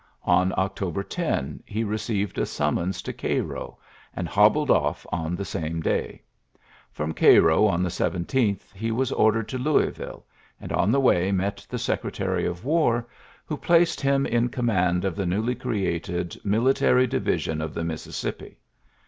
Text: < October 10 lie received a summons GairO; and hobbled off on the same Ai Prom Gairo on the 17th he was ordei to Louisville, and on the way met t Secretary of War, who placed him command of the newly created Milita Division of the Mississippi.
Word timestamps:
< 0.13 0.27
October 0.27 1.03
10 1.03 1.61
lie 1.75 1.81
received 1.83 2.39
a 2.39 2.45
summons 2.47 3.03
GairO; 3.03 3.75
and 4.15 4.27
hobbled 4.27 4.71
off 4.71 5.05
on 5.11 5.35
the 5.35 5.45
same 5.45 5.83
Ai 5.85 6.19
Prom 6.95 7.13
Gairo 7.13 7.69
on 7.69 7.83
the 7.83 7.89
17th 7.89 8.73
he 8.73 8.89
was 8.89 9.11
ordei 9.11 9.45
to 9.45 9.59
Louisville, 9.59 10.25
and 10.59 10.71
on 10.73 10.91
the 10.91 10.99
way 10.99 11.31
met 11.31 11.63
t 11.69 11.77
Secretary 11.77 12.47
of 12.47 12.65
War, 12.65 13.05
who 13.45 13.55
placed 13.55 14.01
him 14.01 14.25
command 14.49 15.05
of 15.05 15.15
the 15.15 15.27
newly 15.27 15.53
created 15.53 16.35
Milita 16.43 17.05
Division 17.05 17.61
of 17.61 17.75
the 17.75 17.83
Mississippi. 17.83 18.57